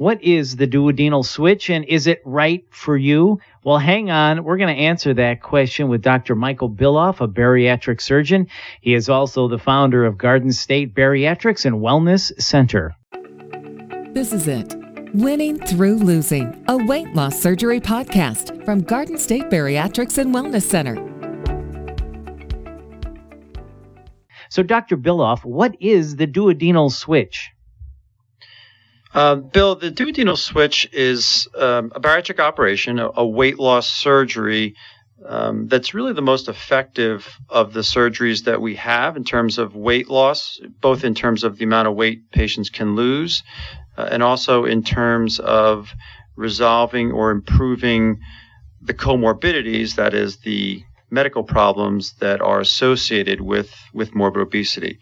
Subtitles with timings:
[0.00, 3.38] What is the duodenal switch and is it right for you?
[3.64, 4.44] Well, hang on.
[4.44, 6.34] We're going to answer that question with Dr.
[6.34, 8.46] Michael Bilof, a bariatric surgeon.
[8.80, 12.96] He is also the founder of Garden State Bariatrics and Wellness Center.
[14.14, 14.74] This is it.
[15.12, 20.96] Winning Through Losing, a weight loss surgery podcast from Garden State Bariatrics and Wellness Center.
[24.48, 24.96] So, Dr.
[24.96, 27.50] Bilof, what is the duodenal switch?
[29.12, 34.76] Uh, Bill, the duodenal switch is um, a bariatric operation, a, a weight loss surgery
[35.26, 39.74] um, that's really the most effective of the surgeries that we have in terms of
[39.74, 43.42] weight loss, both in terms of the amount of weight patients can lose
[43.96, 45.92] uh, and also in terms of
[46.36, 48.20] resolving or improving
[48.80, 55.00] the comorbidities, that is, the medical problems that are associated with, with morbid obesity.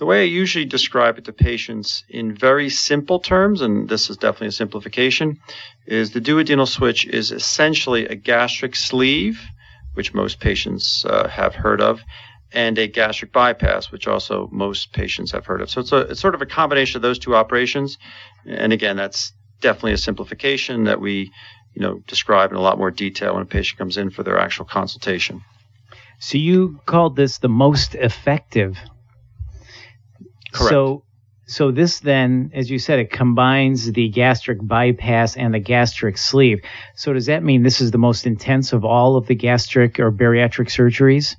[0.00, 4.16] The way I usually describe it to patients in very simple terms, and this is
[4.16, 5.38] definitely a simplification,
[5.84, 9.38] is the duodenal switch is essentially a gastric sleeve,
[9.92, 12.00] which most patients uh, have heard of,
[12.50, 15.68] and a gastric bypass, which also most patients have heard of.
[15.68, 17.98] So it's, a, it's sort of a combination of those two operations.
[18.46, 21.30] And again, that's definitely a simplification that we
[21.74, 24.38] you know, describe in a lot more detail when a patient comes in for their
[24.38, 25.42] actual consultation.
[26.20, 28.78] So you called this the most effective
[30.52, 30.70] Correct.
[30.70, 31.04] So,
[31.46, 36.60] so this then, as you said, it combines the gastric bypass and the gastric sleeve.
[36.94, 40.12] So does that mean this is the most intense of all of the gastric or
[40.12, 41.34] bariatric surgeries?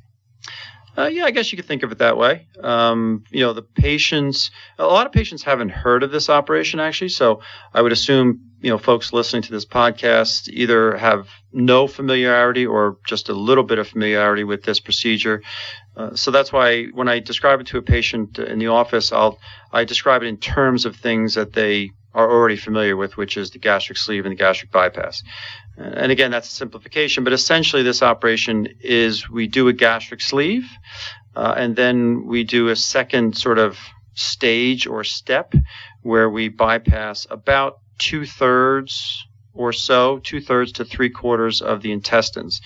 [0.97, 2.47] Uh, yeah, I guess you could think of it that way.
[2.61, 7.09] Um, you know, the patients, a lot of patients haven't heard of this operation actually.
[7.09, 7.41] So
[7.73, 12.97] I would assume, you know, folks listening to this podcast either have no familiarity or
[13.05, 15.41] just a little bit of familiarity with this procedure.
[15.95, 19.39] Uh, so that's why when I describe it to a patient in the office, I'll
[19.71, 23.51] I describe it in terms of things that they are already familiar with, which is
[23.51, 25.23] the gastric sleeve and the gastric bypass.
[25.77, 30.69] And again, that's a simplification, but essentially this operation is we do a gastric sleeve,
[31.35, 33.77] uh, and then we do a second sort of
[34.13, 35.53] stage or step
[36.01, 41.91] where we bypass about two thirds or so, two thirds to three quarters of the
[41.91, 42.61] intestines,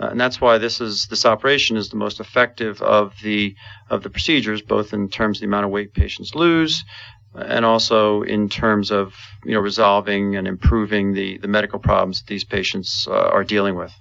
[0.00, 3.54] uh, and that's why this is this operation is the most effective of the
[3.90, 6.84] of the procedures, both in terms of the amount of weight patients lose,
[7.46, 12.28] and also in terms of you know resolving and improving the the medical problems that
[12.28, 13.92] these patients uh, are dealing with.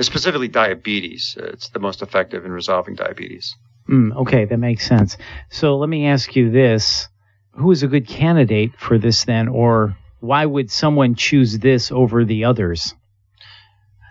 [0.00, 1.36] Specifically, diabetes.
[1.40, 3.56] It's the most effective in resolving diabetes.
[3.88, 5.16] Mm, okay, that makes sense.
[5.48, 7.08] So let me ask you this:
[7.52, 12.24] Who is a good candidate for this then, or why would someone choose this over
[12.24, 12.94] the others?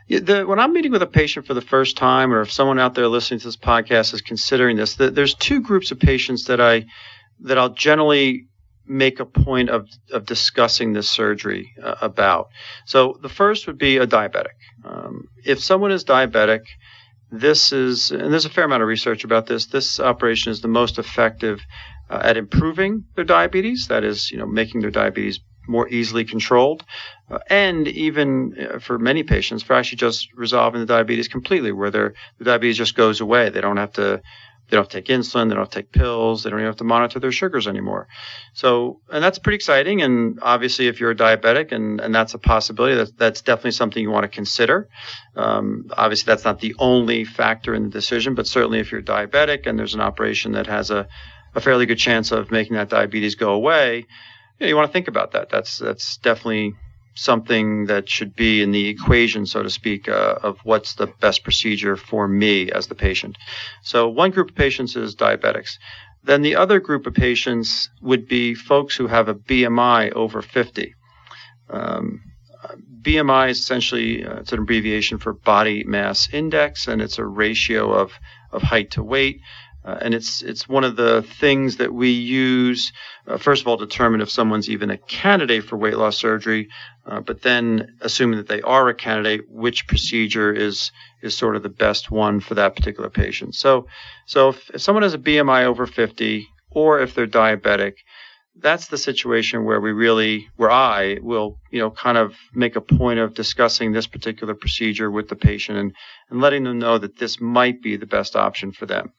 [0.08, 2.80] Yeah, the, when I'm meeting with a patient for the first time, or if someone
[2.80, 6.46] out there listening to this podcast is considering this, the, there's two groups of patients
[6.46, 6.86] that I
[7.42, 8.48] that I'll generally
[8.88, 12.50] make a point of, of discussing this surgery uh, about.
[12.86, 14.58] So the first would be a diabetic.
[14.84, 16.62] Um, if someone is diabetic,
[17.32, 20.68] this is, and there's a fair amount of research about this, this operation is the
[20.68, 21.60] most effective
[22.10, 26.84] uh, at improving their diabetes, that is, you know, making their diabetes more easily controlled,
[27.32, 31.90] uh, and even uh, for many patients, for actually just resolving the diabetes completely, where
[31.90, 33.50] their the diabetes just goes away.
[33.50, 34.22] They don't have to
[34.68, 35.48] they don't have to take insulin.
[35.48, 36.44] They don't have to take pills.
[36.44, 38.08] They don't even have to monitor their sugars anymore.
[38.54, 40.02] So, and that's pretty exciting.
[40.02, 44.02] And obviously, if you're a diabetic and, and that's a possibility, that's, that's definitely something
[44.02, 44.90] you want to consider.
[45.36, 49.68] Um, obviously, that's not the only factor in the decision, but certainly if you're diabetic
[49.68, 51.08] and there's an operation that has a,
[51.54, 54.06] a fairly good chance of making that diabetes go away, you,
[54.62, 55.50] know, you want to think about that.
[55.50, 56.76] That's, that's definitely
[57.16, 61.44] something that should be in the equation, so to speak, uh, of what's the best
[61.44, 63.38] procedure for me as the patient.
[63.82, 65.78] So one group of patients is diabetics.
[66.24, 70.94] Then the other group of patients would be folks who have a BMI over 50.
[71.70, 72.22] Um,
[73.02, 77.94] BMI is essentially uh, it's an abbreviation for body mass index, and it's a ratio
[77.94, 78.12] of,
[78.52, 79.42] of height to weight.
[79.84, 82.92] Uh, and it's it's one of the things that we use
[83.28, 86.68] uh, first of all to determine if someone's even a candidate for weight loss surgery,
[87.06, 90.92] uh, but then assuming that they are a candidate, which procedure is
[91.22, 93.56] is sort of the best one for that particular patient.
[93.56, 93.88] So
[94.26, 97.94] so if, if someone has a BMI over 50 or if they're diabetic,
[98.58, 102.82] that's the situation where we really where I will you know kind of make a
[102.82, 105.94] point of discussing this particular procedure with the patient and
[106.30, 109.14] and letting them know that this might be the best option for them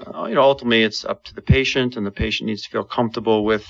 [0.00, 2.84] uh, you know, ultimately it's up to the patient, and the patient needs to feel
[2.84, 3.64] comfortable with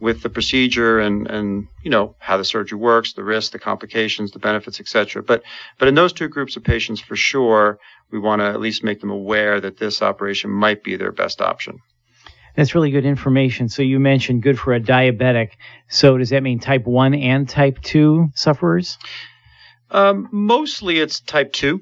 [0.00, 4.32] with the procedure and and you know how the surgery works, the risks, the complications,
[4.32, 5.22] the benefits, etc.
[5.22, 5.42] But
[5.78, 7.78] but in those two groups of patients, for sure,
[8.10, 11.40] we want to at least make them aware that this operation might be their best
[11.40, 11.80] option.
[12.56, 13.68] That's really good information.
[13.68, 15.50] So you mentioned good for a diabetic.
[15.88, 18.98] So does that mean type 1 and type 2 sufferers?
[19.90, 21.80] Um, mostly it's type 2.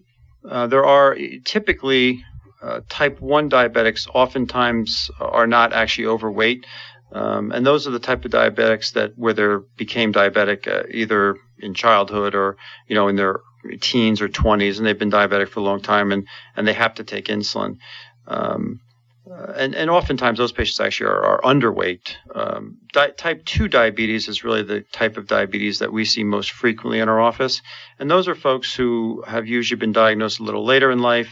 [0.48, 2.22] Uh, there are typically
[2.62, 6.66] uh, type 1 diabetics oftentimes are not actually overweight.
[7.12, 11.36] Um, and those are the type of diabetics that where they became diabetic uh, either
[11.58, 12.56] in childhood or
[12.86, 13.40] you know in their
[13.80, 16.94] teens or 20s and they've been diabetic for a long time and, and they have
[16.94, 17.78] to take insulin.
[18.26, 18.80] Um,
[19.30, 22.16] uh, and, and oftentimes those patients actually are, are underweight.
[22.34, 26.52] Um, di- type 2 diabetes is really the type of diabetes that we see most
[26.52, 27.60] frequently in our office.
[27.98, 31.30] And those are folks who have usually been diagnosed a little later in life.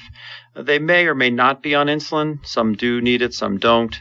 [0.54, 2.44] They may or may not be on insulin.
[2.46, 3.94] Some do need it, some don't.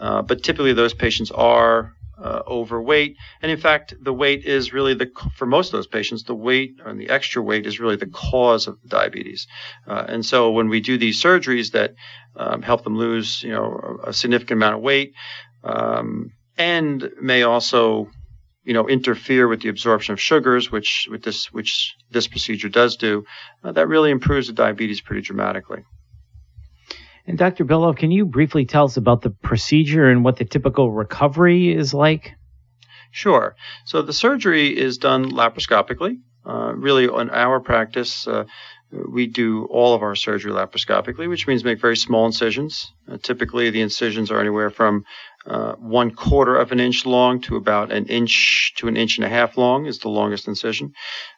[0.00, 3.16] Uh, but typically those patients are uh, overweight.
[3.42, 6.76] And in fact, the weight is really the, for most of those patients, the weight
[6.84, 9.46] and the extra weight is really the cause of the diabetes.
[9.86, 11.94] Uh, and so when we do these surgeries that
[12.36, 15.12] um, help them lose, you know, a significant amount of weight,
[15.64, 18.10] um, and may also,
[18.64, 22.96] you know, interfere with the absorption of sugars, which with this, which this procedure does
[22.96, 23.24] do,
[23.64, 25.84] uh, that really improves the diabetes pretty dramatically.
[27.28, 27.66] And Dr.
[27.66, 31.92] Bilof, can you briefly tell us about the procedure and what the typical recovery is
[31.92, 32.32] like?
[33.10, 33.54] Sure.
[33.84, 36.20] So the surgery is done laparoscopically.
[36.46, 38.44] Uh, really, in our practice, uh,
[38.90, 42.90] we do all of our surgery laparoscopically, which means make very small incisions.
[43.06, 45.04] Uh, typically, the incisions are anywhere from
[45.46, 49.26] uh, one quarter of an inch long to about an inch to an inch and
[49.26, 50.94] a half long is the longest incision.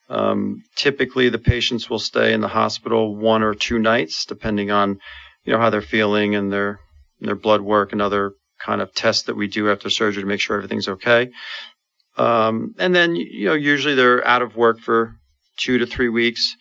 [0.08, 5.00] Um, typically, the patients will stay in the hospital one or two nights, depending on
[5.44, 6.80] you know how they're feeling and their
[7.20, 10.40] their blood work and other kind of tests that we do after surgery to make
[10.40, 11.30] sure everything's okay.
[12.16, 15.16] Um, and then you know usually they're out of work for
[15.56, 16.56] two to three weeks,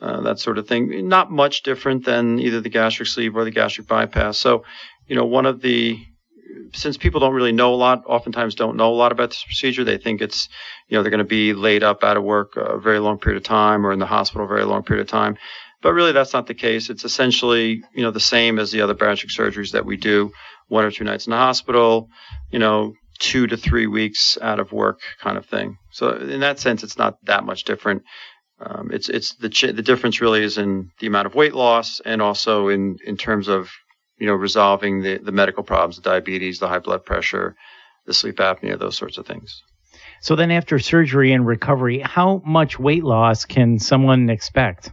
[0.00, 1.08] uh, that sort of thing.
[1.08, 4.38] Not much different than either the gastric sleeve or the gastric bypass.
[4.38, 4.64] So
[5.06, 5.98] you know one of the
[6.74, 9.84] since people don't really know a lot, oftentimes don't know a lot about this procedure,
[9.84, 10.48] they think it's,
[10.88, 13.38] you know, they're going to be laid up out of work a very long period
[13.38, 15.36] of time or in the hospital a very long period of time.
[15.80, 16.90] But really, that's not the case.
[16.90, 20.32] It's essentially, you know, the same as the other bariatric surgeries that we do,
[20.66, 22.08] one or two nights in the hospital,
[22.50, 25.76] you know, two to three weeks out of work kind of thing.
[25.92, 28.02] So in that sense, it's not that much different.
[28.60, 32.00] Um, it's it's the ch- the difference really is in the amount of weight loss
[32.04, 33.70] and also in in terms of
[34.18, 37.54] you know resolving the the medical problems, the diabetes, the high blood pressure,
[38.06, 39.62] the sleep apnea, those sorts of things.
[40.20, 44.90] So then, after surgery and recovery, how much weight loss can someone expect?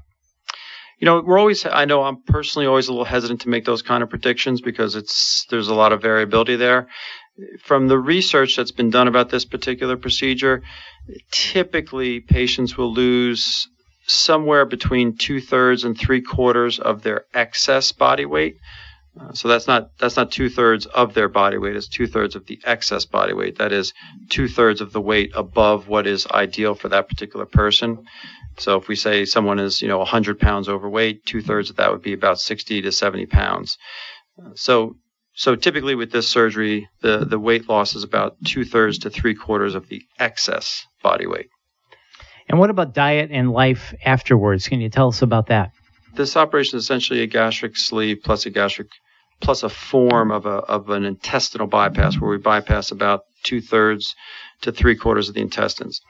[0.99, 3.81] You know, we're always, I know I'm personally always a little hesitant to make those
[3.81, 6.87] kind of predictions because it's, there's a lot of variability there.
[7.63, 10.63] From the research that's been done about this particular procedure,
[11.31, 13.67] typically patients will lose
[14.07, 18.57] somewhere between two thirds and three quarters of their excess body weight.
[19.19, 21.75] Uh, so that's not that's not two thirds of their body weight.
[21.75, 23.57] It's two thirds of the excess body weight.
[23.57, 23.93] That is
[24.29, 28.05] two thirds of the weight above what is ideal for that particular person.
[28.57, 31.91] So if we say someone is, you know, 100 pounds overweight, two thirds of that
[31.91, 33.77] would be about 60 to 70 pounds.
[34.55, 34.95] So,
[35.33, 39.35] so typically with this surgery, the, the weight loss is about two thirds to three
[39.35, 41.47] quarters of the excess body weight.
[42.47, 44.67] And what about diet and life afterwards?
[44.67, 45.71] Can you tell us about that?
[46.13, 48.87] This operation is essentially a gastric sleeve plus a gastric
[49.41, 54.15] plus a form of a of an intestinal bypass where we bypass about two thirds
[54.61, 56.01] to three quarters of the intestines.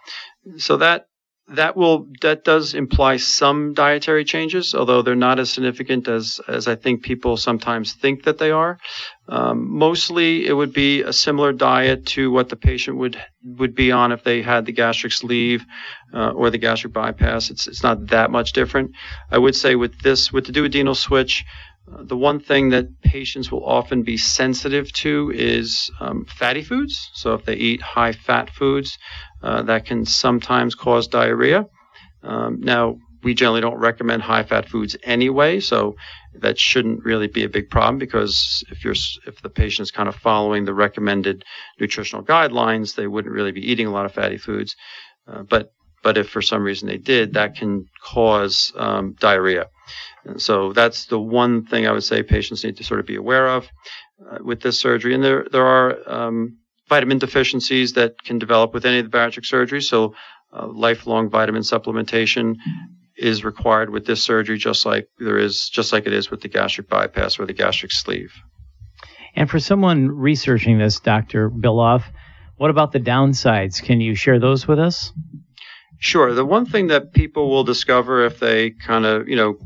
[0.57, 1.07] So that
[1.47, 6.67] that will that does imply some dietary changes, although they're not as significant as as
[6.67, 8.79] I think people sometimes think that they are.
[9.27, 13.91] Um, mostly, it would be a similar diet to what the patient would would be
[13.91, 15.65] on if they had the gastric sleeve
[16.13, 17.51] uh, or the gastric bypass.
[17.51, 18.91] It's it's not that much different.
[19.29, 21.45] I would say with this with the duodenal switch.
[21.91, 27.09] Uh, the one thing that patients will often be sensitive to is um, fatty foods.
[27.13, 28.97] So if they eat high fat foods,
[29.43, 31.67] uh, that can sometimes cause diarrhea.
[32.23, 35.95] Um, now, we generally don't recommend high fat foods anyway, so
[36.35, 40.07] that shouldn't really be a big problem because if you're if the patient is kind
[40.07, 41.43] of following the recommended
[41.79, 44.75] nutritional guidelines, they wouldn't really be eating a lot of fatty foods.
[45.27, 45.71] Uh, but
[46.03, 49.69] but if for some reason they did, that can cause um, diarrhea.
[50.25, 53.15] And so that's the one thing I would say patients need to sort of be
[53.15, 53.67] aware of
[54.29, 55.13] uh, with this surgery.
[55.13, 56.57] And there there are um,
[56.89, 59.83] vitamin deficiencies that can develop with any of the bariatric surgeries.
[59.83, 60.15] So,
[60.53, 62.55] uh, lifelong vitamin supplementation
[63.17, 66.47] is required with this surgery, just like there is, just like it is with the
[66.47, 68.33] gastric bypass or the gastric sleeve.
[69.35, 71.49] And for someone researching this, Dr.
[71.49, 72.03] Bilof,
[72.57, 73.81] what about the downsides?
[73.81, 75.11] Can you share those with us?
[75.97, 76.33] Sure.
[76.33, 79.57] The one thing that people will discover if they kind of, you know,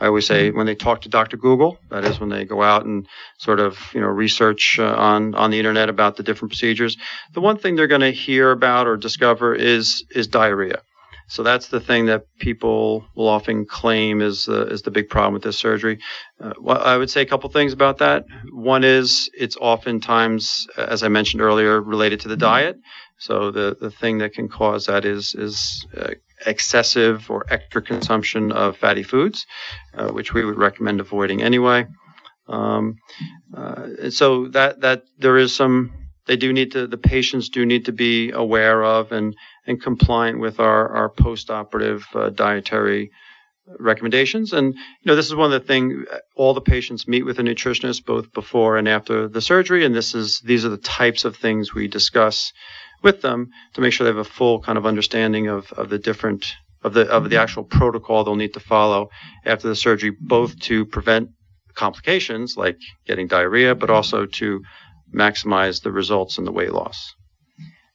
[0.00, 1.36] I always say when they talk to Dr.
[1.36, 3.06] Google, that is when they go out and
[3.38, 6.96] sort of you know research uh, on on the internet about the different procedures.
[7.32, 10.82] The one thing they're going to hear about or discover is is diarrhea.
[11.26, 15.32] So that's the thing that people will often claim is uh, is the big problem
[15.32, 15.98] with this surgery.
[16.40, 18.24] Uh, well, I would say a couple things about that.
[18.52, 22.76] One is it's oftentimes, as I mentioned earlier, related to the diet.
[23.18, 26.10] So the, the thing that can cause that is is uh,
[26.46, 29.46] excessive or extra consumption of fatty foods,
[29.94, 31.86] uh, which we would recommend avoiding anyway.
[32.48, 32.98] Um,
[33.56, 35.92] uh, so that that there is some
[36.26, 39.34] they do need to the patients do need to be aware of and
[39.66, 43.10] and compliant with our our post-operative uh, dietary
[43.78, 47.38] recommendations and you know this is one of the things all the patients meet with
[47.38, 51.24] a nutritionist both before and after the surgery and this is these are the types
[51.24, 52.52] of things we discuss
[53.04, 55.98] with them to make sure they have a full kind of understanding of, of the
[55.98, 57.42] different of the of the mm-hmm.
[57.42, 59.10] actual protocol they'll need to follow
[59.44, 61.30] after the surgery both to prevent
[61.74, 64.62] complications like getting diarrhea but also to
[65.14, 67.14] maximize the results in the weight loss.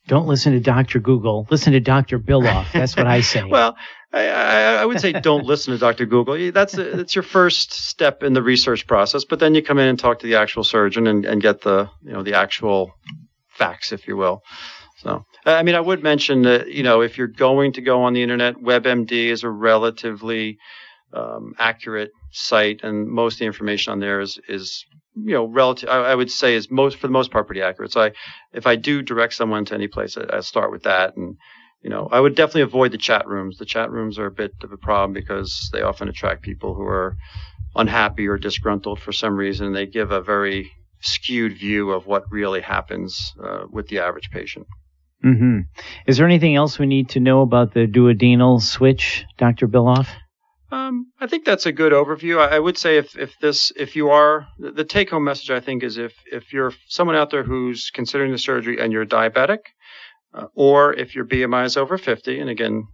[0.08, 1.00] Don't listen to Dr.
[1.00, 1.46] Google.
[1.52, 2.18] Listen to Dr.
[2.18, 2.72] Bilof.
[2.74, 3.44] That's what I say.
[3.48, 3.78] well,
[4.12, 6.08] I, I, would say don't listen to Dr.
[6.08, 6.52] Google.
[6.52, 9.24] That's a, that's your first step in the research process.
[9.24, 11.92] But then you come in and talk to the actual surgeon and, and get the
[12.02, 12.92] you know the actual
[13.50, 14.42] facts, if you will.
[15.02, 18.14] So I mean, I would mention that you know if you're going to go on
[18.14, 20.58] the internet, WebMD is a relatively
[21.14, 24.86] um, accurate site, and most of the information on there is is
[25.26, 27.92] you know, relative, I, I, would say is most, for the most part, pretty accurate.
[27.92, 28.12] So I,
[28.54, 31.16] if I do direct someone to any place, I, I start with that.
[31.16, 31.38] And,
[31.82, 33.58] you know, I would definitely avoid the chat rooms.
[33.58, 36.84] The chat rooms are a bit of a problem because they often attract people who
[36.84, 37.18] are
[37.76, 39.68] unhappy or disgruntled for some reason.
[39.68, 44.30] And they give a very skewed view of what really happens uh, with the average
[44.32, 44.68] patient.
[45.24, 45.60] Mm-hmm.
[46.08, 49.68] Is there anything else we need to know about the duodenal switch, Dr.
[49.68, 50.08] Bilof?
[50.72, 52.40] Um, I think that's a good overview.
[52.40, 55.60] I, I, would say if, if this if you are the take home message I
[55.60, 59.60] think is if if you're someone out there who's considering the surgery and you're diabetic,
[60.34, 62.88] uh, or if your BMI is over 50, and again,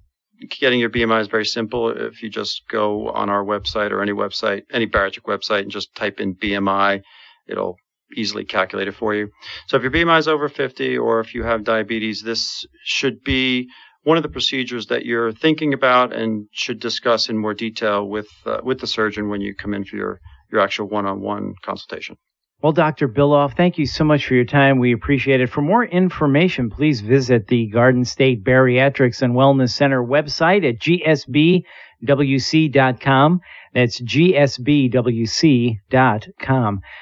[0.60, 1.90] getting your BMI is very simple.
[1.90, 5.94] If you just go on our website or any website, any bariatric website, and just
[5.96, 7.02] type in BMI,
[7.48, 7.78] it'll
[8.16, 9.30] easily calculated for you.
[9.68, 13.70] So if your BMI is over 50, or if you have diabetes, this should be
[14.04, 18.30] one of the procedures that you're thinking about and should discuss in more detail with
[18.46, 20.22] uh, with the surgeon when you come in for your
[20.52, 22.16] your actual one-on-one consultation.
[22.62, 23.08] Well, Dr.
[23.08, 24.80] Bilof, thank you so much for your time.
[24.80, 25.50] We appreciate it.
[25.50, 30.80] For more information, please visit the Garden State Bariatrics and Wellness Center website at
[32.02, 33.42] gsbwc.com.
[33.76, 34.52] That's gsbwc.com.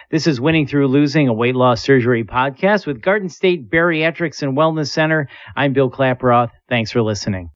[0.09, 4.57] This is Winning Through Losing, a weight loss surgery podcast with Garden State Bariatrics and
[4.57, 5.29] Wellness Center.
[5.55, 6.49] I'm Bill Klaproth.
[6.67, 7.51] Thanks for listening.